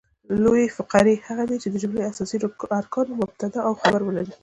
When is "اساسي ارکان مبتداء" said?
2.11-3.65